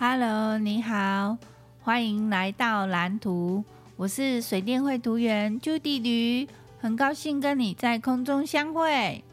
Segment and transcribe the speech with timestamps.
[0.00, 1.36] Hello，你好，
[1.82, 3.64] 欢迎来到蓝图。
[3.96, 6.46] 我是水电绘图员朱迪驴，
[6.80, 9.24] 很高兴跟你在空中相会。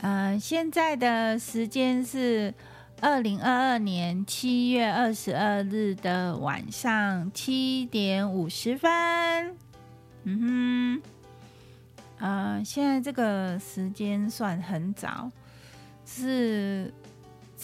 [0.00, 2.52] 呃，现在的时间是
[3.00, 8.90] 二零二二年七月二十二日的晚上七点五十分。
[10.24, 11.00] 嗯
[12.18, 15.30] 哼，呃，现在这个时间算很早，
[16.04, 16.92] 是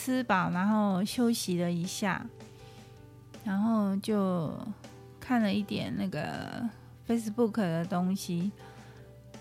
[0.02, 2.24] 吃饱然后休息了一下，
[3.44, 4.50] 然后就
[5.20, 6.66] 看了一点那个
[7.06, 8.50] Facebook 的东西，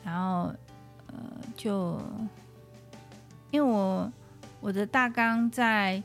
[0.03, 0.53] 然后
[1.07, 1.15] 呃，
[1.55, 2.01] 就
[3.51, 4.11] 因为我。
[4.61, 6.03] 我的大纲在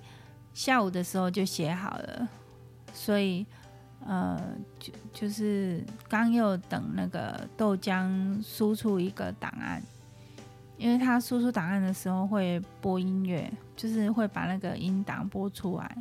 [0.53, 2.29] 下午的时候就写好了，
[2.93, 3.45] 所以
[4.07, 4.41] 呃，
[4.79, 9.83] 就就是刚又等那个豆浆输出一个档案，
[10.77, 15.97] 因为他输出档案的时候会播音乐，就是会把那个音档播出来，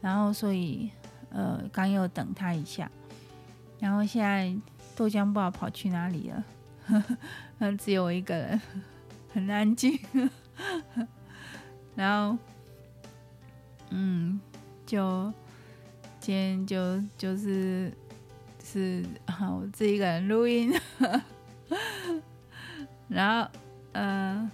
[0.00, 0.90] 然后所以
[1.30, 2.90] 呃，刚又等他一下，
[3.78, 4.54] 然后现在
[4.96, 6.44] 豆浆不知道跑去哪里了，
[6.86, 7.02] 呵
[7.58, 8.60] 呵，只有我一个人，
[9.32, 9.98] 很安静。
[11.96, 12.38] 然后，
[13.90, 14.40] 嗯，
[14.86, 15.32] 就
[16.20, 17.92] 今天就就是
[18.62, 20.72] 是好，我自己一个人录音。
[23.08, 23.50] 然后，
[23.92, 24.48] 呃，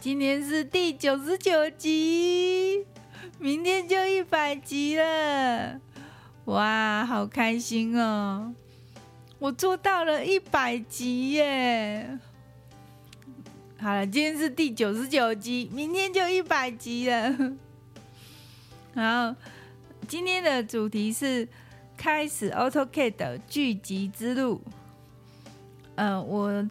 [0.00, 2.84] 今天是第九十九集，
[3.38, 5.80] 明天就一百集了，
[6.46, 8.52] 哇，好开心哦！
[9.38, 12.18] 我做到了一百集耶！
[13.78, 17.54] 好了，今天是第九十九集，明天就一百集了。
[18.94, 19.40] 然后
[20.08, 21.48] 今天的主题是
[21.96, 24.60] 开始 AutoCAD 的巨集之路。
[25.94, 26.68] 呃，我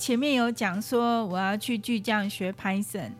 [0.00, 3.10] 前面有讲说我要去巨匠学 Python，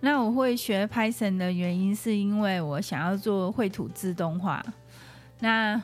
[0.00, 4.64] 那我会学 Python 的原因是因为我想要做绘图自动化。
[5.40, 5.80] 那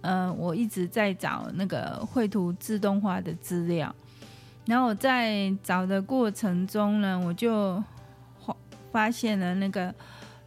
[0.00, 3.92] 呃，我一直在找那个绘图自动化的资料。
[4.66, 7.82] 然后我在找的过程中呢，我就
[8.46, 8.56] 发
[8.92, 9.92] 发现了那个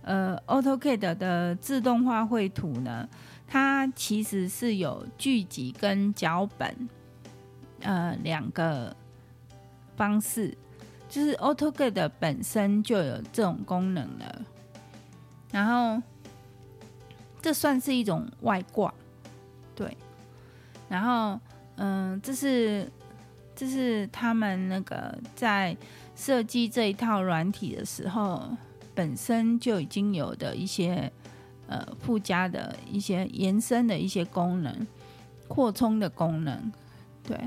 [0.03, 3.05] 呃，AutoCAD 的自动化绘图呢，
[3.45, 6.89] 它其实是有聚集跟脚本
[7.81, 8.95] 呃两个
[10.01, 10.57] 方式，
[11.07, 14.41] 就是 AutoCAD 本身就有这种功能了，
[15.51, 16.01] 然后
[17.39, 18.91] 这算是一种外挂，
[19.75, 19.95] 对，
[20.89, 21.39] 然后
[21.75, 22.89] 嗯、这是。
[23.53, 25.77] 这是他们那个在
[26.15, 28.49] 设计这一套软体的时候，
[28.95, 31.11] 本身就已经有的一些
[31.67, 34.87] 呃附加的一些延伸的一些功能、
[35.47, 36.71] 扩充的功能，
[37.23, 37.37] 对，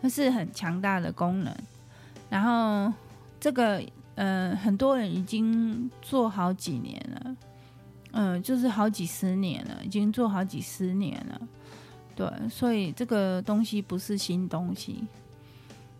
[0.00, 1.54] 它是很强大的功能。
[2.32, 2.90] 然后
[3.38, 3.84] 这个
[4.14, 7.36] 呃很多人已经做好几年了，
[8.12, 11.40] 嗯、就是好几十年了，已经做好几十年了，
[12.16, 15.04] 对，所以这个东西不是新东西。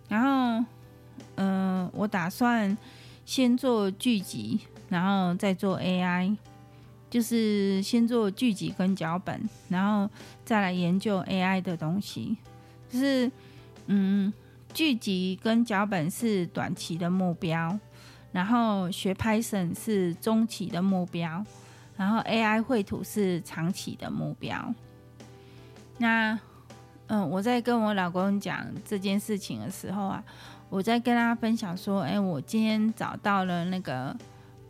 [0.09, 0.65] 然后，
[1.35, 2.75] 嗯、我打算
[3.27, 6.35] 先做剧集，然后再做 AI，
[7.11, 9.39] 就是先做剧集跟脚本，
[9.69, 10.11] 然后
[10.47, 12.39] 再来研究 AI 的东西。
[12.89, 13.31] 就是，
[13.87, 14.33] 嗯，
[14.75, 17.79] 剧集跟脚本是短期的目标，
[18.33, 21.45] 然后学 Python 是中期的目标，
[21.97, 24.75] 然后 AI 绘图是长期的目标。
[25.99, 26.39] 那。
[27.09, 30.25] 嗯，我在跟我老公讲这件事情的时候啊，
[30.71, 34.17] 我在跟他分享说，哎，我今天找到了那个，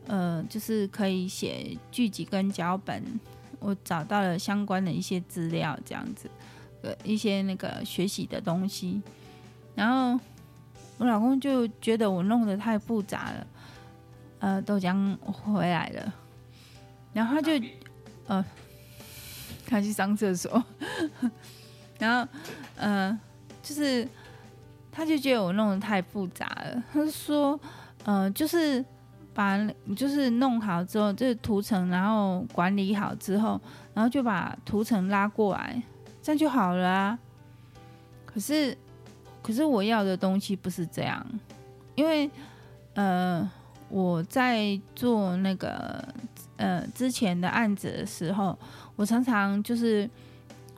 [0.09, 3.01] 呃，就是可以写剧集跟脚本，
[3.61, 6.29] 我找到了相关的一些资料，这样子，
[6.83, 9.01] 呃，一些那个学习的东西。
[9.75, 10.19] 然后
[10.99, 13.47] 我老公就觉得我弄得太复杂了，
[14.41, 16.13] 呃，豆浆回来了，
[17.13, 17.53] 然后他就，
[18.27, 18.45] 呃，
[19.67, 20.63] 他去上厕所。
[21.99, 22.29] 然后，
[22.77, 23.19] 呃，
[23.63, 24.07] 就是，
[24.91, 26.83] 他就觉得我弄得太复杂了。
[26.93, 27.59] 他就说，
[28.05, 28.85] 呃，就是
[29.33, 29.57] 把，
[29.97, 33.61] 就是弄好之后，就是涂层，然后管理好之后，
[33.95, 35.81] 然后就把涂层拉过来，
[36.21, 37.19] 这样就好了啊。
[38.27, 38.77] 可是，
[39.43, 41.27] 可是我要的东西不是这样，
[41.95, 42.31] 因为，
[42.95, 43.51] 呃，
[43.89, 46.03] 我在做那个，
[46.57, 48.59] 呃，之前的案子的时候，
[48.97, 50.09] 我常常就是。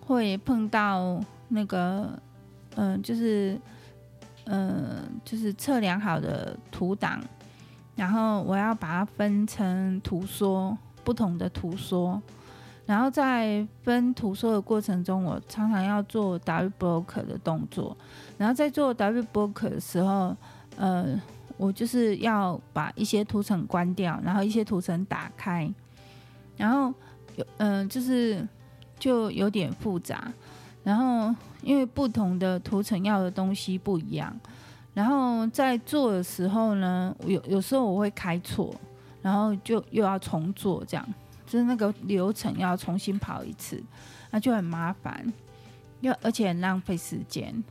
[0.07, 1.19] 会碰到
[1.49, 2.11] 那个，
[2.77, 3.59] 嗯、就是，
[4.45, 7.19] 嗯、就是测量好的图档，
[7.97, 12.21] 然后我要把它分成图缩，不同的图缩，
[12.87, 17.97] 然后在分图说的过程中，我常常要做 W block 的动作，
[18.37, 20.37] 然后在做 W block 的时候，
[20.77, 21.21] 呃，
[21.57, 25.73] 我就是要把一些图层关掉，然后一些图层打开，
[26.57, 26.93] 然后
[27.37, 28.47] 有嗯、就是
[28.99, 30.33] 就有点复杂。
[30.83, 34.39] 然后因为不同的图层要的东西不一样，
[34.93, 38.75] 然后在做的时候呢，有有时候我会开错，
[39.23, 41.15] 然后就又要重做，这样
[41.47, 43.83] 就是那个流程要重新跑一次，
[44.31, 45.33] 那就很麻烦，
[46.01, 47.63] 又而且很浪费时间。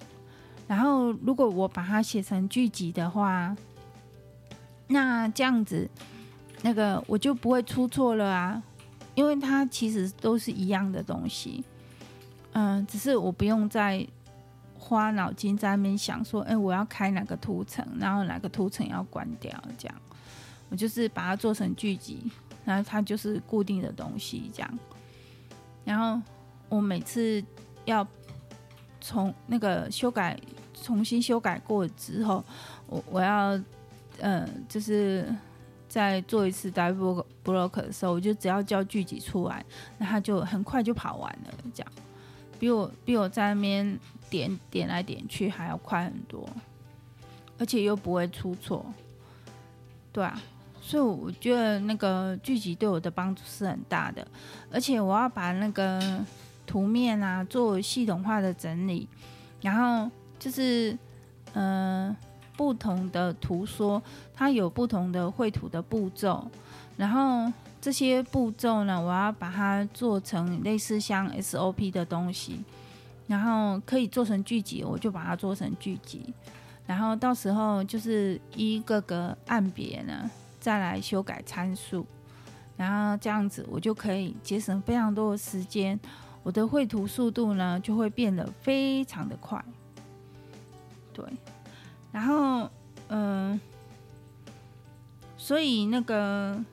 [0.68, 3.56] 然后如果我把它写成剧集的话，
[4.88, 5.90] 那这样子
[6.62, 8.64] 那个我就不会出错了啊，
[9.16, 11.64] 因为它其实都是一样的东西。
[12.54, 14.08] 嗯，只是我不用再
[14.78, 19.96] 花脑筋在那边想说，哎、我要开哪个图层，然后哪个图层要关掉，这样，
[20.70, 22.31] 我就是把它做成剧集，
[22.65, 24.80] 然后它就是固定的东西，这样。
[25.83, 26.21] 然后
[26.69, 27.44] 我每次
[27.86, 28.07] 要
[29.01, 30.39] 从那个修改，
[30.81, 32.44] 重新修改过之后，
[32.88, 33.60] 我我要，
[34.19, 35.27] 嗯，就是
[35.89, 39.65] 再做一次 double block 的时候，我就只要交剧集出来，
[39.98, 41.92] 那它就很快就跑完了，这样。
[42.60, 44.00] 比我比我在那边
[44.30, 46.48] 点点来点去还要快很多，
[47.60, 48.86] 而且又不会出错，
[50.13, 50.42] 对啊，
[50.86, 54.28] 所以我觉得那个剧集对我的帮助是很大的，
[54.70, 56.24] 而且我要把那个
[56.68, 59.08] 图面啊做系统化的整理，
[59.62, 60.92] 然后就是
[61.54, 62.18] 嗯、呃、
[62.58, 64.04] 不同的图说
[64.36, 66.46] 它有不同的绘图的步骤，
[66.98, 67.52] 然后。
[67.84, 72.64] 这些步骤呢，我要把它做成类似像 SOP 的东西，
[73.28, 76.34] 然后可以做成剧集，我就把它做成剧集，
[76.88, 80.32] 然后到时候就是一个个按别呢，
[80.63, 82.06] 再来修改参数，
[82.77, 86.00] 然后这样子我就可以节省非常多的时间，
[86.42, 89.62] 我的绘图速度呢就会变得非常的快，
[91.12, 91.25] 对，
[92.13, 92.69] 然后
[93.10, 93.60] 嗯、
[95.36, 96.63] 所以那个。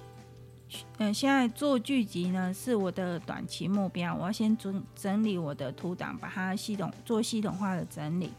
[0.99, 4.15] 嗯，现在做剧集呢是我的短期目标。
[4.15, 8.31] 我要先整整理我的图档，把它系统做系统化的整理。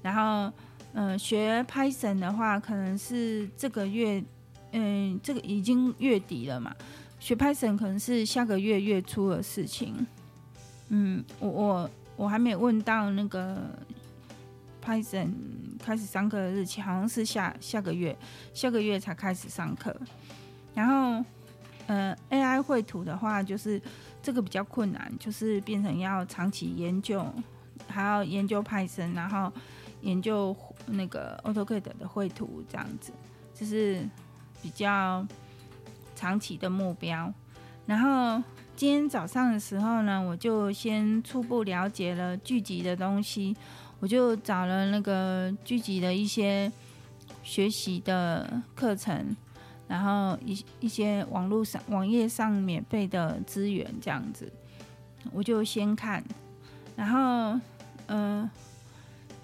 [0.00, 0.50] 然后，
[0.94, 4.24] 嗯，学 Python 的话，可能是这个月，
[4.72, 6.74] 嗯，这个已经月底了嘛。
[7.18, 10.06] 学派森可能是下个月月初的事情。
[10.88, 13.56] 嗯，我我我还没问到那个
[14.80, 15.34] 派森
[15.82, 18.16] 开始上课的日期，好像是下下个月，
[18.52, 19.94] 下个月才开始上课。
[20.74, 21.24] 然后。
[21.88, 23.80] 呃，AI 绘图的话，就是
[24.20, 27.24] 这个比较困难，就是变成要长期研究，
[27.86, 29.52] 还要研究 Python，然后
[30.00, 30.52] 研究
[30.86, 33.12] 那个 AutoCAD 的绘图，这样子，
[33.54, 34.04] 就是
[34.62, 35.26] 比较
[36.14, 37.32] 长期的目标。
[37.86, 38.42] 然后
[38.74, 43.56] 今天早上的时候呢，我就先初步了解了剧集的东西，
[44.00, 46.70] 我就找了那个剧集的一些
[47.42, 49.36] 学习的课程。
[49.88, 54.52] 然后一一些网络上网页上免费的资源这样子，
[55.30, 56.20] 我就先看，
[56.96, 57.56] 然后
[58.08, 58.50] 嗯、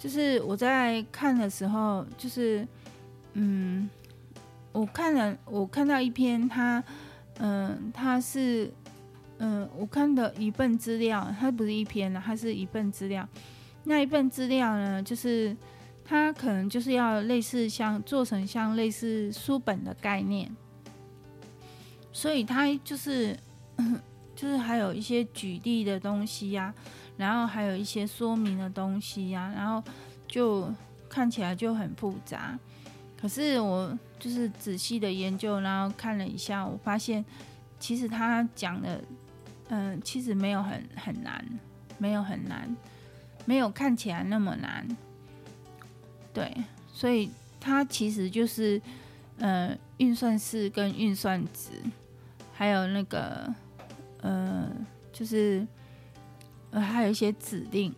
[0.01, 2.67] 就是我在看的时候，就是
[3.35, 3.89] 嗯，
[4.73, 6.83] 我看了我看到一篇，它
[7.39, 8.73] 嗯、呃，它是
[9.39, 13.29] 嗯、我看的一份资料，它不是一篇了，它是一份资料，
[13.85, 15.57] 那一份资料呢，就是。
[16.05, 20.55] 它可能就是要类似像做成像类似书本的概念，
[22.13, 23.39] 所以它就是
[24.35, 26.75] 就是还有一些举例的东西呀、
[27.17, 29.83] 然后还有一些说明的东西呀、然后
[30.27, 30.71] 就
[31.09, 32.59] 看起来就很复杂。
[33.23, 37.25] 可是我就是仔细的研究，然后看了一下，我发现
[37.79, 39.01] 其实他讲的，
[39.69, 41.45] 嗯，其实没有很很难，
[41.99, 42.77] 没有很难，
[43.45, 44.85] 没有看起来那么难。
[46.35, 46.53] 对，
[46.93, 48.83] 所以它其实就是，
[49.39, 51.71] 呃，运算式跟运算值，
[52.53, 53.55] 还有那个，
[54.23, 54.69] 呃，
[55.13, 55.65] 就是，
[56.73, 57.95] 呃，还有一些指令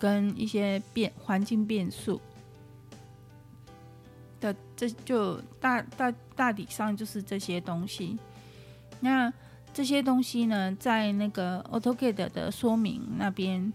[0.00, 2.20] 跟一些变环境变数
[4.52, 8.18] 的，这就大大大体上就是这些东西。
[9.00, 9.32] 那
[9.72, 13.72] 这些东西呢，在那个 AutoCAD 的说明那边，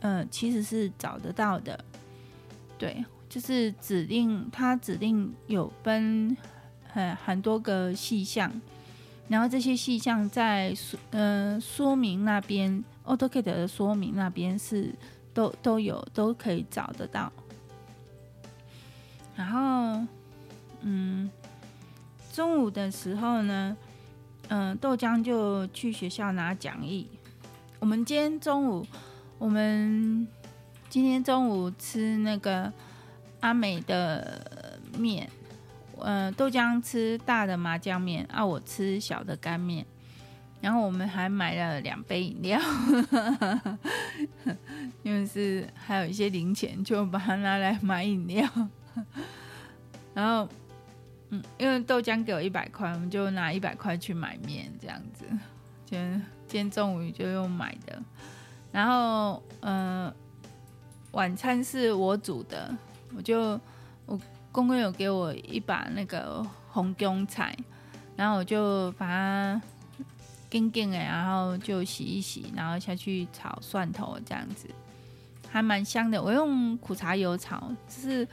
[0.00, 1.82] 呃，其实是找得到的，
[2.78, 3.04] 对。
[3.28, 6.34] 就是指定，它指定有分
[6.88, 8.50] 很很多个细项，
[9.28, 14.94] 然后这些细项在说呃说明那边，AutoCAD 的说明那边是
[15.34, 17.30] 都都有都可以找得到。
[19.36, 20.04] 然后
[20.80, 21.30] 嗯，
[22.32, 23.76] 中午的时候呢，
[24.48, 27.08] 嗯、豆浆就去学校拿讲义。
[27.78, 28.86] 我们今天中午，
[29.38, 30.26] 我们
[30.88, 32.72] 今天中午吃那个。
[33.40, 35.28] 阿美的面，
[35.98, 39.86] 呃，豆浆吃大的麻酱面，啊，我吃小的干面。
[40.60, 42.58] 然后我们还买了两杯饮料，
[45.04, 48.48] 因为是还有一些零钱，就把它拿来买饮料。
[50.14, 50.48] 然后，
[51.30, 55.24] 嗯，因为豆浆给我一百块，我们就拿一百块去买面，这样子。
[55.84, 56.12] 今天
[56.46, 58.02] 今天中午就用买的。
[58.72, 60.14] 然后，嗯、呃，
[61.12, 62.74] 晚餐是我煮的，
[63.16, 63.60] 我就
[64.06, 64.18] 我
[64.52, 67.56] 公公有给我一把那个红姜菜，
[68.16, 69.60] 然后我就把它。
[70.48, 74.68] 干干的，然后就洗一洗，然后下去炒蒜头，这样子
[75.50, 76.22] 还蛮香的。
[76.22, 78.26] 我用苦茶油炒，就是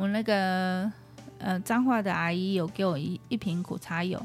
[0.00, 0.90] 我那个
[1.38, 4.18] 呃彰化的阿姨有给我一一瓶苦茶油，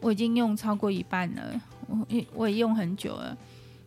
[0.00, 3.36] 我已经用超过一半了，我我也用很久了。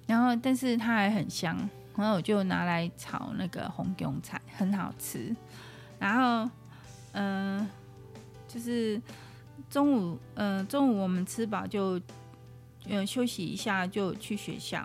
[0.05, 1.57] 然后但是它还很香，
[1.95, 5.35] 然后我就拿来炒那个红姜菜，很好吃。
[5.97, 6.47] 然后
[7.13, 7.67] 嗯、
[8.47, 9.01] 就是
[9.67, 11.99] 中午嗯、中午我们吃饱就。
[12.87, 14.83] 嗯，休息一下就去学校，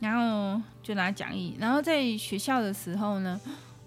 [0.00, 1.54] 然后就拿讲义。
[1.60, 3.38] 然后在学校的时候呢，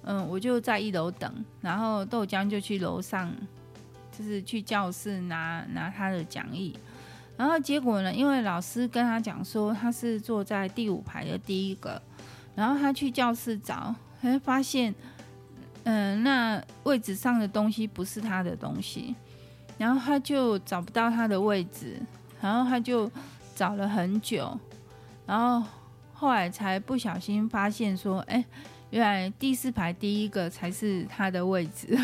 [0.03, 1.31] 嗯，我就在一楼等，
[1.61, 3.33] 然后豆浆就去楼上，
[4.17, 6.77] 就是去教室拿拿他的讲义。
[7.37, 12.01] 然后结果呢，因为老师跟他讲说他是坐在第五排的第一个，
[12.55, 14.93] 然后他去教室找，哎发现，
[15.83, 19.15] 嗯，那位置上的东西不是他的东西，
[19.77, 21.99] 然后他就找不到他的位置。
[22.43, 23.07] 然后他就
[23.55, 24.59] 找了很久，
[25.27, 25.63] 然后
[26.11, 28.43] 后来才不小心发现说，哎，
[28.91, 31.97] 原来第四排第一个才是他的位置，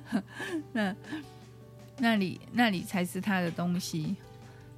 [0.72, 0.94] 那
[1.98, 4.16] 那里那里才是他的东西。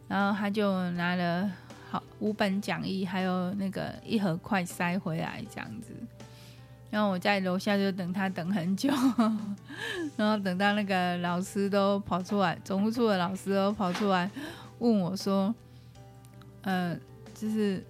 [0.08, 1.50] 然后他就拿了
[1.90, 5.92] 好五本讲义，还有那个一盒快塞回来这样子。
[6.90, 8.88] 然后我在楼下就等他等很久，
[10.16, 14.30] 然后等到那个老师都跑出来，总务处的老师都跑出来。
[14.78, 15.52] 问我说
[16.62, 16.96] ：“呃，
[17.34, 17.84] 就是，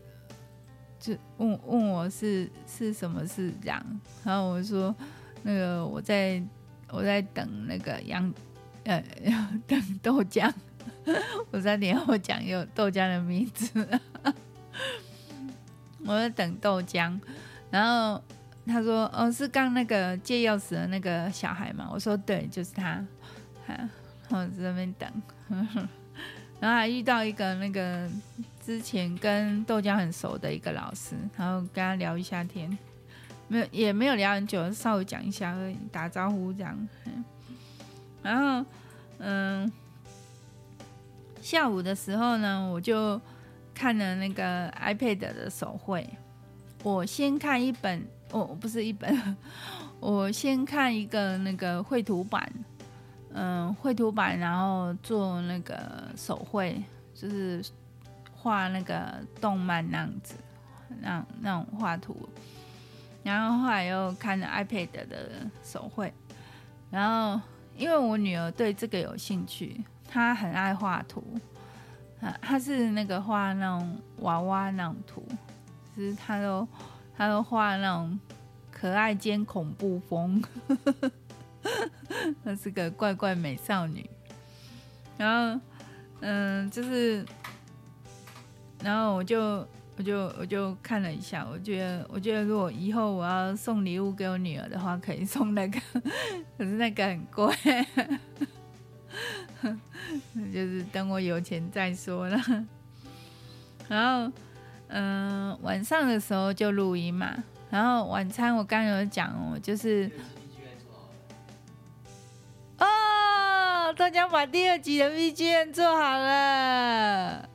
[1.06, 4.00] 就问问我是是什么事这样？
[4.24, 4.94] 然后我说，
[5.42, 6.42] 那个我在
[6.90, 8.32] 我在等那个杨，
[8.84, 9.02] 呃，
[9.68, 10.52] 等豆浆。
[11.52, 13.70] 我在连我讲有豆浆的名字，
[16.04, 17.16] 我在等豆浆。
[17.70, 18.20] 然后
[18.66, 21.88] 他说：哦，是刚那个借钥匙的那个小孩嘛？
[21.92, 23.04] 我说对，就是他。
[23.68, 23.88] 然
[24.30, 25.08] 后在那边等。”
[26.58, 28.08] 然后还遇到一个那个
[28.66, 32.76] 之前跟豆浆很熟的一个老师，然后跟他聊一下天，
[33.46, 36.88] 没有也没有聊很久，稍微讲一下而已，打招呼这样。
[38.24, 38.68] 然后
[39.18, 39.70] 嗯，
[41.40, 43.20] 下午的时候呢，我就
[43.72, 46.04] 看了那个 iPad 的手绘。
[46.82, 49.36] 我先看一本，哦，不是一本，
[50.00, 52.52] 我先看一个那个绘图板。
[53.32, 56.82] 嗯，绘图板，然后做那个手绘，
[57.14, 57.64] 就是
[58.46, 60.36] 画那个动漫那样子，
[61.00, 62.28] 那那种画图。
[63.24, 65.32] 然后后来又看了 iPad 的
[65.64, 66.14] 手绘，
[66.92, 67.40] 然后
[67.76, 71.24] 因为我女儿对这个有兴趣，她很爱画图，
[72.40, 75.26] 她是那个画那种娃娃那种图，
[75.92, 76.68] 其实她都
[77.16, 78.16] 她都画那种
[78.70, 80.40] 可爱兼恐怖风。
[82.44, 84.08] 她是个怪怪美少女，
[85.18, 85.60] 然后，
[86.20, 87.26] 嗯，就是，
[88.82, 89.66] 然后我就，
[89.96, 95.80] 我就，我就看了一下，我觉得，我觉得如果以后我要送礼物给我女儿的话，可以送那个，
[96.58, 97.54] 可是那个很贵，
[100.52, 102.38] 就是等我有钱再说了。
[103.88, 104.32] 然后，
[104.88, 107.34] 嗯，晚上的时候就录音嘛，
[107.70, 110.10] 然后晚餐我刚有讲哦，就是。
[113.96, 117.48] 大家把第二集的 BGM 做好了，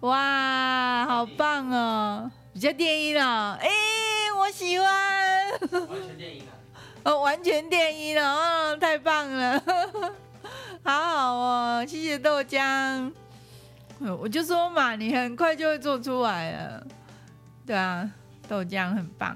[0.00, 2.30] 哇，好棒哦！
[2.52, 3.68] 比较电音哦，哎，
[4.38, 4.88] 我喜欢。
[5.60, 5.70] 完
[6.06, 6.52] 全电音了。
[7.04, 9.62] 哦，完全电音了，哦，太棒了，
[10.84, 13.10] 好好哦，谢谢豆浆。
[14.20, 16.86] 我就说嘛，你很快就会做出来了。
[17.64, 18.10] 对啊，
[18.46, 19.34] 豆浆很棒。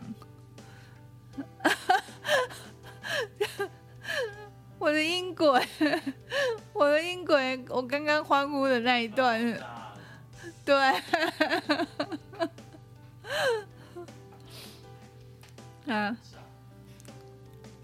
[4.78, 5.66] 我的音轨，
[6.72, 9.40] 我的音轨，我刚刚欢呼的那一段，
[10.70, 10.78] 对，
[15.92, 16.16] 啊，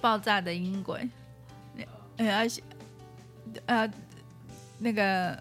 [0.01, 1.11] 爆炸的音轨，
[2.17, 2.63] 而且，
[3.67, 3.93] 呃，
[4.79, 5.37] 那个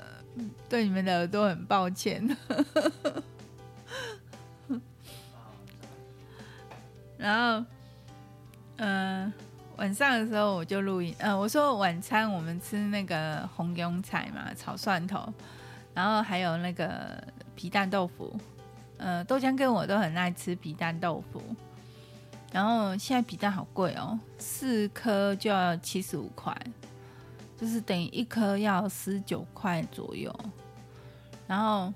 [0.68, 2.28] 对你们的耳朵很抱歉，
[7.20, 7.66] 然后，
[8.78, 9.32] 嗯。
[9.78, 15.22] 晚上的时候我就录音，呃，我说晚餐我们吃那个红油菜嘛，炒蒜头，
[15.96, 17.24] 然后还有那个
[17.56, 18.38] 皮蛋豆腐，
[18.98, 21.42] 呃，豆浆跟我都很爱吃皮蛋豆腐。
[22.52, 26.56] 然后现在皮蛋好贵哦，四颗就要七十五块，
[27.58, 30.34] 就是等于一颗要十九块左右。
[31.48, 31.94] 然后，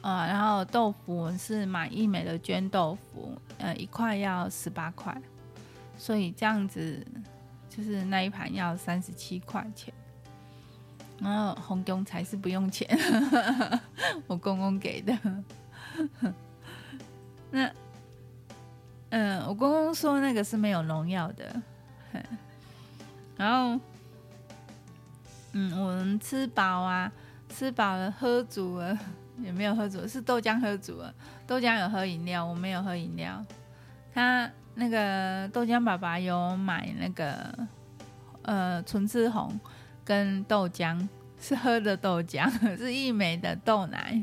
[0.00, 5.16] 呃，然后豆腐是买一美的绢豆腐，呃，一块要十八块，
[5.98, 7.06] 所以这样子
[7.68, 9.92] 就是那一盘要三十七块钱。
[11.22, 12.88] 然后红中才是不用钱，
[14.26, 15.16] 我公公给的。
[17.50, 17.70] 那。
[19.14, 21.62] 嗯，我公公说那个是没有农药的，
[23.36, 23.78] 然后，
[25.52, 27.12] 嗯，我们吃饱啊，
[27.50, 28.98] 吃饱了，喝足了，
[29.38, 31.14] 也没有喝足，是豆浆喝足了，
[31.46, 33.44] 豆浆有喝饮料，我没有喝饮料。
[34.14, 37.54] 他那个豆浆爸爸有买那个
[38.44, 39.60] 呃纯吃红
[40.12, 41.08] 跟豆浆，
[41.40, 44.22] 是喝的豆浆， 是义美的豆奶，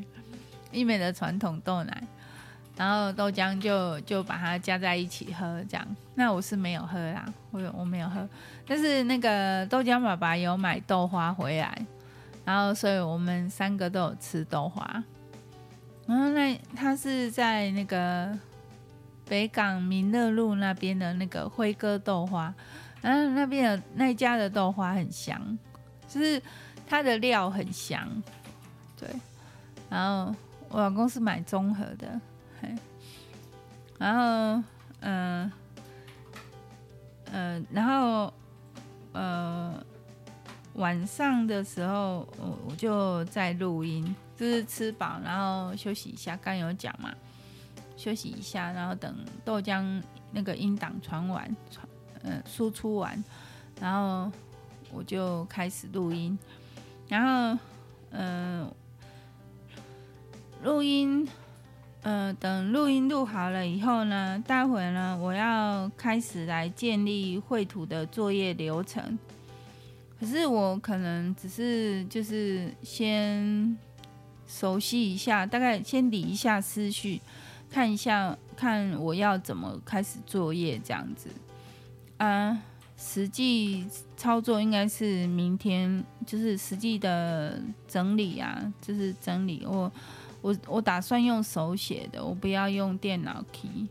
[0.71, 2.03] 义美的传统豆奶。
[2.77, 5.95] 然后豆浆就就把它加在一起喝，这样。
[6.13, 8.29] 那我是没有喝啦，我有我没有喝。
[8.67, 11.85] 但是那个豆浆爸爸有买豆花回来，
[12.45, 15.03] 然后所以我们三个都有吃豆花。
[16.05, 18.37] 然后那他是在那个
[19.27, 22.53] 北港民乐路那边的那个辉哥豆花，
[23.01, 25.57] 然后那边的那一家的豆花很香，
[26.09, 26.41] 就是
[26.85, 28.05] 它的料很香，
[28.99, 29.07] 对。
[29.89, 30.35] 然后
[30.69, 32.19] 我老公是买综合的。
[33.97, 34.63] 然后，
[35.01, 35.51] 嗯、
[37.33, 38.33] 嗯、然后，
[39.11, 39.83] 呃，
[40.75, 46.37] 晚上的时候，我我就在录音，就是吃饱，然后休息一下。
[46.37, 47.13] 刚有讲嘛，
[47.97, 49.13] 休息一下，然后等
[49.43, 50.01] 豆浆
[50.31, 51.85] 那个音档传完，传，
[52.23, 53.21] 嗯、输出完，
[53.81, 54.31] 然后
[54.93, 56.37] 我就开始录音，
[57.07, 57.23] 然
[57.57, 57.59] 后，
[58.11, 58.71] 嗯、
[60.63, 61.27] 录音。
[62.01, 69.19] 呃，等录音录好了以后呢，待会呢，我要开始来建立绘图的作业流程。
[70.17, 73.77] 可是我可能只是就是先
[74.47, 77.21] 熟悉一下，大概先理一下思绪，
[77.69, 81.29] 看一下看我要怎么开始作业这样子。
[82.15, 82.57] 啊，
[83.01, 89.89] 实际操作应该是明天，就是实际的整理啊，就是整理我。
[90.41, 93.87] 我我打算用手写的，我不要用电脑 key。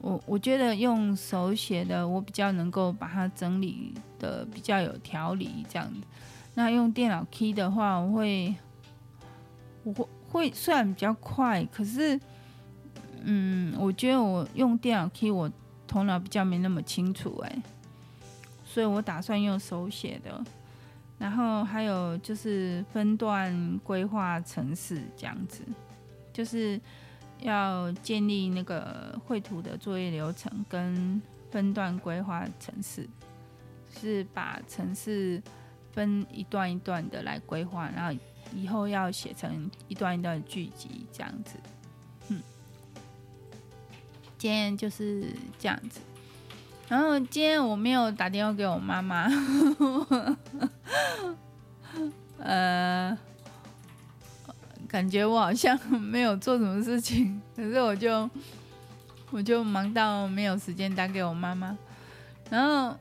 [0.00, 6.00] 我我觉得用手写的，我比较能够把它整理的比较有条理这样子。
[6.54, 8.54] 那用电脑 key 的话，我会
[9.84, 12.18] 我会会虽然比较快，可是
[13.22, 15.48] 嗯，我觉得我用电脑 key，我
[15.86, 17.62] 头脑比较没那么清楚哎，
[18.72, 20.42] 所以我打算用手写的。
[21.18, 25.62] 然后还有就是分段规划城市这样子，
[26.32, 26.80] 就是
[27.40, 33.08] 要建立那个绘图的作业流程跟分段规划城市，
[34.00, 35.40] 是把城市
[35.92, 38.20] 分一段一段的来规划，然后
[38.52, 41.54] 以后要写成一段一段的剧集这样子。
[42.30, 42.42] 嗯，
[44.38, 46.00] 今天就是这样子。
[46.92, 49.26] 然后今天我没有打电话给我妈妈，
[52.36, 53.16] 呃，
[54.86, 58.28] 感觉我好像没有做什么事情，可是我就
[59.30, 61.78] 我就忙到没有时间打给我妈妈。
[62.50, 62.94] 然后，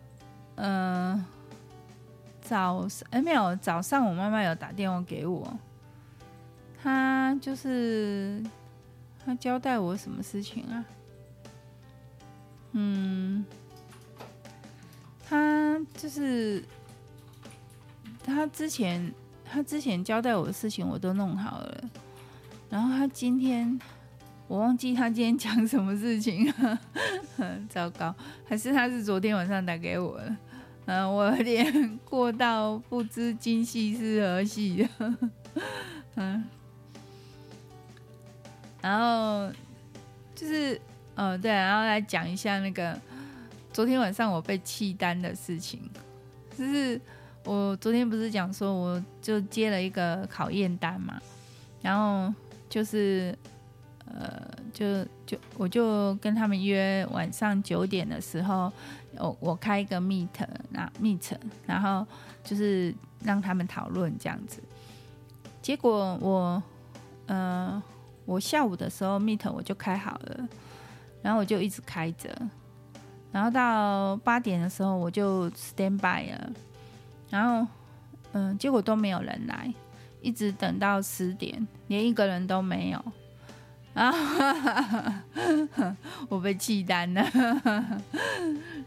[0.56, 1.26] 呃，
[2.40, 5.46] 早上哎没有，早上我妈妈有打电话给我，
[6.82, 8.42] 她就是
[9.26, 10.86] 她交代我什么事情啊？
[12.72, 13.44] 嗯。
[15.32, 16.62] 他就是
[18.22, 19.14] 他之前
[19.46, 21.84] 他之前交代我的事情我都弄好了，
[22.70, 23.80] 然后他今天
[24.50, 26.52] 我忘记他今天讲什么事情，
[27.38, 28.14] 很 糟糕，
[28.46, 30.36] 还是他是昨天晚上打给我的，
[30.88, 34.86] 嗯，我有点过到不知今夕是何夕，
[36.16, 36.44] 嗯，
[38.82, 39.50] 然后
[40.36, 40.78] 就是
[41.16, 43.00] 哦对，然后来讲一下那个。
[43.74, 45.80] 昨天晚上我被弃单的事情，
[46.58, 47.00] 就是
[47.46, 51.20] 我昨天不是讲说，我就接了一个考验单嘛，
[51.82, 52.34] 然后
[52.70, 53.34] 就是
[54.06, 58.72] 呃，就就我就跟他们约晚上九点的时候，
[59.18, 60.28] 我我开一个 meet，
[60.70, 61.32] 那 meet，
[61.66, 62.06] 然后
[62.44, 64.62] 就是让他们讨论这样子。
[65.62, 66.62] 结果我
[67.28, 67.82] 呃，
[68.26, 70.50] 我下午的时候 meet 我就开好了，
[71.22, 72.30] 然后我就一直开着。
[73.32, 76.52] 然后到八点的时候，我就 stand by 了，
[77.30, 77.66] 然后
[78.34, 79.74] 嗯，结果都没有人来，
[80.22, 83.02] 一直等到十点，连一个人都没有。
[83.94, 84.14] 啊，
[86.28, 87.26] 我被气单了。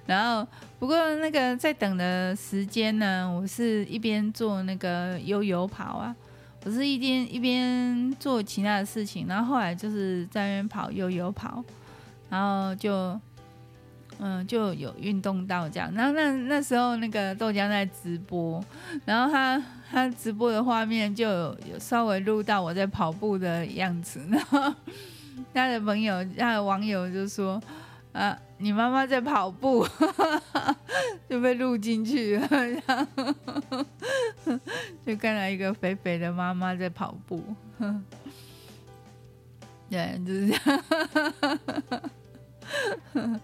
[0.07, 0.46] 然后，
[0.78, 6.14] 不过那个在等的时间呢，我是一边做那个悠悠跑啊，
[6.64, 11.64] 我是一边一边做其他的事情，然后后来就是在那边跑悠悠跑，
[12.28, 13.18] 然后就。
[14.18, 18.64] 嗯，就有运动到这样，然后那那时候那个豆浆在直播，
[19.05, 24.72] 然后他他直播的画面就有稍微录到我在跑步的样子， 然后
[25.53, 27.61] 他的朋友他的网友就说
[28.12, 29.85] 啊，你妈妈在跑步，
[31.29, 32.48] 就被录进去了，
[32.87, 33.24] 然后
[35.05, 37.42] 就看到一个肥肥的妈妈在跑步，
[39.90, 40.55] 对，就是这
[43.20, 43.40] 样。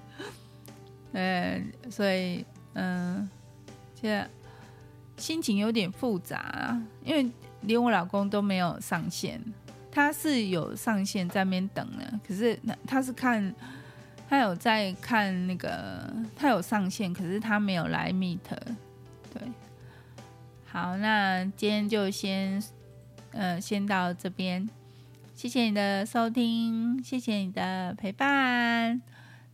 [1.12, 2.44] 呃，所以
[2.74, 3.28] 嗯，
[3.94, 4.28] 现在
[5.16, 7.30] 心情有点复杂啊，因为
[7.62, 9.40] 连我老公都没有上线，
[9.90, 13.54] 他是有上线在那边等呢，可是他是看
[14.28, 18.38] 他有在看那个，他有上线，可是他没有来 meet，
[19.34, 19.42] 对，
[20.66, 22.62] 好，那今天就先
[23.32, 24.70] 呃先到这边，
[25.34, 29.02] 谢谢你的收听，谢谢你的陪伴。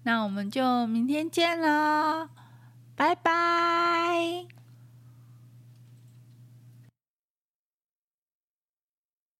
[0.06, 2.30] 那我们就明天见了，
[2.94, 4.55] 拜拜。